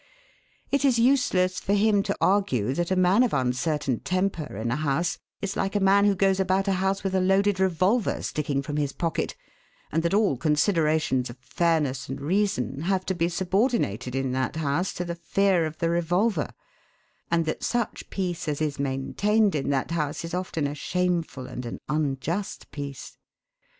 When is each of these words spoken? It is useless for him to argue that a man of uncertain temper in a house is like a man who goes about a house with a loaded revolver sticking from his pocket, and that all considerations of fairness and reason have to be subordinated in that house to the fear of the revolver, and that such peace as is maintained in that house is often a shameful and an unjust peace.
It 0.71 0.83
is 0.83 0.97
useless 0.97 1.59
for 1.59 1.73
him 1.73 2.01
to 2.01 2.17
argue 2.19 2.73
that 2.73 2.89
a 2.89 2.95
man 2.95 3.21
of 3.21 3.35
uncertain 3.35 3.99
temper 3.99 4.57
in 4.57 4.71
a 4.71 4.75
house 4.77 5.19
is 5.43 5.55
like 5.55 5.75
a 5.75 5.79
man 5.79 6.05
who 6.05 6.15
goes 6.15 6.39
about 6.39 6.67
a 6.67 6.71
house 6.81 7.03
with 7.03 7.13
a 7.13 7.21
loaded 7.21 7.59
revolver 7.59 8.23
sticking 8.23 8.63
from 8.63 8.77
his 8.77 8.93
pocket, 8.93 9.35
and 9.91 10.01
that 10.01 10.15
all 10.15 10.37
considerations 10.37 11.29
of 11.29 11.37
fairness 11.37 12.09
and 12.09 12.19
reason 12.19 12.79
have 12.81 13.05
to 13.05 13.13
be 13.13 13.29
subordinated 13.29 14.15
in 14.15 14.31
that 14.31 14.55
house 14.55 14.91
to 14.93 15.05
the 15.05 15.13
fear 15.13 15.67
of 15.67 15.77
the 15.77 15.91
revolver, 15.91 16.49
and 17.29 17.45
that 17.45 17.63
such 17.63 18.09
peace 18.09 18.47
as 18.47 18.59
is 18.59 18.79
maintained 18.79 19.53
in 19.53 19.69
that 19.69 19.91
house 19.91 20.25
is 20.25 20.33
often 20.33 20.65
a 20.65 20.73
shameful 20.73 21.45
and 21.45 21.63
an 21.63 21.79
unjust 21.87 22.71
peace. 22.71 23.19